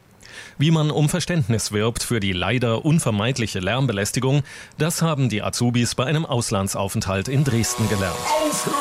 [0.57, 4.45] Wie man um Verständnis wirbt für die leider unvermeidliche Lärmbelästigung,
[4.79, 8.17] das haben die Azubis bei einem Auslandsaufenthalt in Dresden gelernt.
[8.25, 8.75] Aufhören!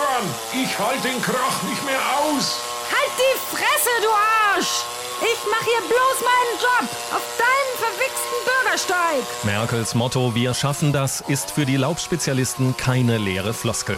[0.53, 2.61] Ich halte den Krach nicht mehr aus!
[2.89, 4.09] Halt die Fresse, du
[4.55, 4.83] Arsch!
[5.21, 7.52] Ich mach hier bloß meinen Job auf deinem verwichsten
[9.13, 9.45] Bürgersteig.
[9.45, 13.97] Merkels Motto Wir schaffen das ist für die Laubspezialisten keine leere Floskel.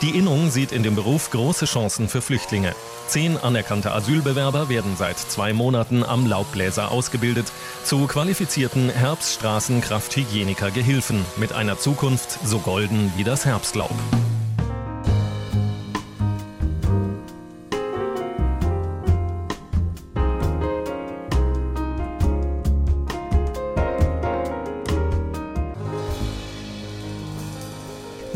[0.00, 2.74] Die Innung sieht in dem Beruf große Chancen für Flüchtlinge.
[3.06, 7.52] Zehn anerkannte Asylbewerber werden seit zwei Monaten am Laubbläser ausgebildet
[7.84, 13.94] zu qualifizierten Herbststraßenkrafthygieniker-Gehilfen mit einer Zukunft so golden wie das Herbstlaub.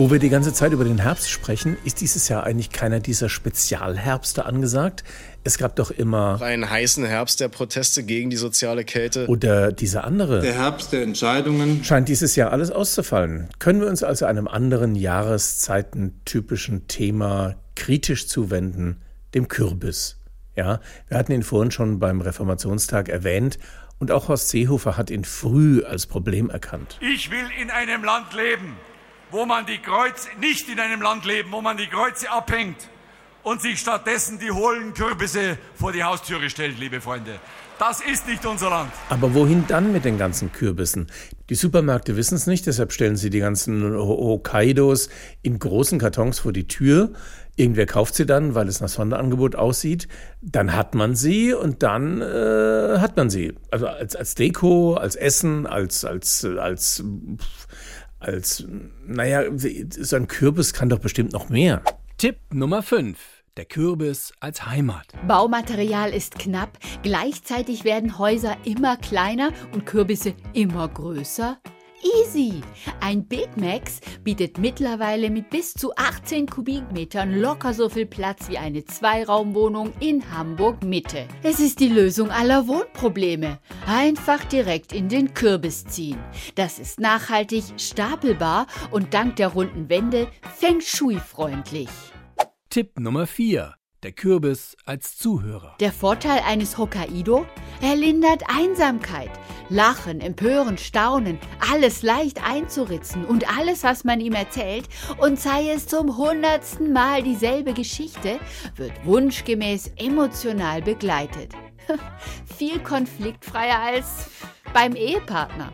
[0.07, 3.29] Wo wir die ganze Zeit über den Herbst sprechen, ist dieses Jahr eigentlich keiner dieser
[3.29, 5.03] Spezialherbste angesagt.
[5.43, 6.41] Es gab doch immer.
[6.41, 9.27] Einen heißen Herbst der Proteste gegen die soziale Kälte.
[9.27, 10.43] Oder dieser andere.
[10.43, 11.83] Der Herbst der Entscheidungen.
[11.83, 13.49] Scheint dieses Jahr alles auszufallen.
[13.59, 19.03] Können wir uns also einem anderen jahreszeitentypischen Thema kritisch zuwenden,
[19.35, 20.21] dem Kürbis?
[20.55, 20.79] Ja,
[21.09, 23.59] wir hatten ihn vorhin schon beim Reformationstag erwähnt
[23.99, 26.97] und auch Horst Seehofer hat ihn früh als Problem erkannt.
[27.01, 28.77] Ich will in einem Land leben,
[29.31, 32.89] wo man die Kreuze, nicht in einem Land leben, wo man die Kreuze abhängt
[33.43, 37.39] und sich stattdessen die hohlen Kürbisse vor die Haustüre stellt, liebe Freunde.
[37.79, 38.91] Das ist nicht unser Land.
[39.11, 41.09] Aber wohin dann mit den ganzen Kürbissen?
[41.51, 45.11] Die Supermärkte wissen es nicht, deshalb stellen sie die ganzen Hokkaidos
[45.43, 47.13] in großen Kartons vor die Tür.
[47.55, 50.09] Irgendwer kauft sie dann, weil es nach Sonderangebot aussieht.
[50.41, 53.55] Dann hat man sie und dann äh, hat man sie.
[53.71, 57.05] Also als, als Deko, als Essen, als, als, als,
[58.19, 58.65] als,
[59.07, 61.83] naja, so ein Kürbis kann doch bestimmt noch mehr.
[62.19, 63.19] Tipp Nummer 5.
[63.57, 65.07] Der Kürbis als Heimat.
[65.27, 71.59] Baumaterial ist knapp, gleichzeitig werden Häuser immer kleiner und Kürbisse immer größer.
[72.21, 72.61] Easy.
[73.01, 78.59] Ein Big Macs bietet mittlerweile mit bis zu 18 Kubikmetern locker so viel Platz wie
[78.59, 81.27] eine Zweiraumwohnung in Hamburg Mitte.
[81.43, 83.59] Es ist die Lösung aller Wohnprobleme.
[83.87, 86.19] Einfach direkt in den Kürbis ziehen.
[86.55, 91.89] Das ist nachhaltig, stapelbar und dank der runden Wände Feng Shui-freundlich.
[92.71, 93.75] Tipp Nummer 4.
[94.03, 95.77] Der Kürbis als Zuhörer.
[95.81, 97.47] Der Vorteil eines Hokkaido?
[97.81, 99.31] Er lindert Einsamkeit.
[99.69, 101.39] Lachen, empören, staunen,
[101.73, 104.89] alles leicht einzuritzen und alles, was man ihm erzählt,
[105.19, 108.39] und sei es zum hundertsten Mal dieselbe Geschichte,
[108.77, 111.53] wird wunschgemäß emotional begleitet.
[112.57, 114.31] Viel konfliktfreier als
[114.73, 115.73] beim Ehepartner.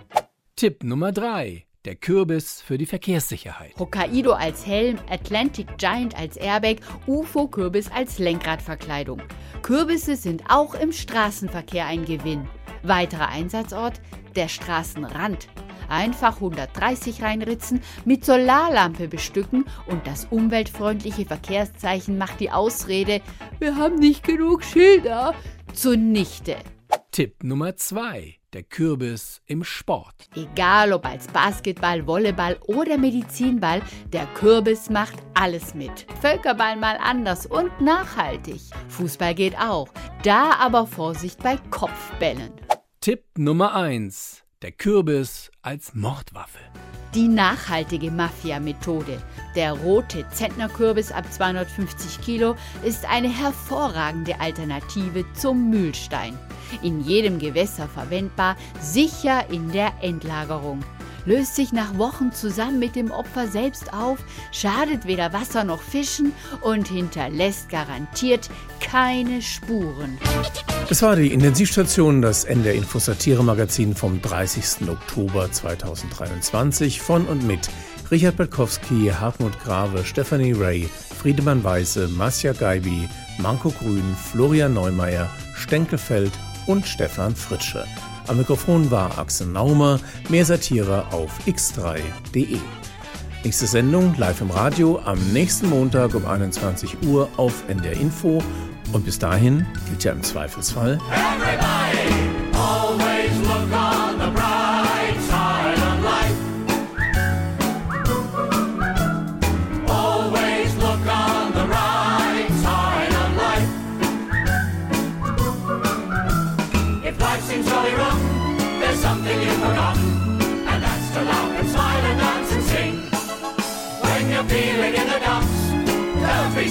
[0.57, 1.67] Tipp Nummer 3.
[1.85, 3.73] Der Kürbis für die Verkehrssicherheit.
[3.77, 6.77] Hokkaido als Helm, Atlantic Giant als Airbag,
[7.09, 9.21] UFO-Kürbis als Lenkradverkleidung.
[9.63, 12.49] Kürbisse sind auch im Straßenverkehr ein Gewinn.
[12.83, 14.01] Weiterer Einsatzort
[14.37, 15.49] der Straßenrand.
[15.89, 23.21] Einfach 130 reinritzen, mit Solarlampe bestücken und das umweltfreundliche Verkehrszeichen macht die Ausrede,
[23.59, 25.35] wir haben nicht genug Schilder,
[25.75, 26.57] zunichte.
[27.11, 28.37] Tipp Nummer 2.
[28.55, 30.29] Der Kürbis im Sport.
[30.35, 36.07] Egal ob als Basketball, Volleyball oder Medizinball, der Kürbis macht alles mit.
[36.21, 38.61] Völkerball mal anders und nachhaltig.
[38.89, 39.89] Fußball geht auch,
[40.23, 42.53] da aber Vorsicht bei Kopfbällen.
[43.03, 44.45] Tipp Nummer 1.
[44.63, 46.61] Der Kürbis als Mordwaffe.
[47.17, 49.21] Die nachhaltige Mafia-Methode.
[49.57, 56.39] Der rote Zentnerkürbis ab 250 Kilo ist eine hervorragende Alternative zum Mühlstein.
[56.85, 60.85] In jedem Gewässer verwendbar, sicher in der Endlagerung.
[61.25, 64.19] Löst sich nach Wochen zusammen mit dem Opfer selbst auf,
[64.51, 68.51] schadet weder Wasser noch Fischen und hinterlässt garantiert
[68.81, 70.19] keine Spuren.
[70.91, 74.89] Es war die Intensivstation, das NDR Info Satire Magazin vom 30.
[74.89, 77.71] Oktober 2023 von und mit
[78.11, 83.09] Richard Berkowski, Hartmut Grave, Stephanie Ray, Friedemann Weiße, Masja Geibi,
[83.39, 86.33] Marco Grün, Florian Neumeier, Stenkelfeld
[86.67, 87.87] und Stefan Fritsche.
[88.29, 89.99] Am Mikrofon war Axel Naumer,
[90.29, 92.59] mehr Satire auf x3.de.
[93.45, 98.43] Nächste Sendung live im Radio am nächsten Montag um 21 Uhr auf NDR Info.
[98.93, 100.99] Und bis dahin gilt ja im Zweifelsfall.
[101.11, 101.92] Always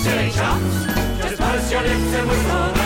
[0.01, 0.85] silly chumps.
[1.21, 2.80] Just purse your lips and whistle,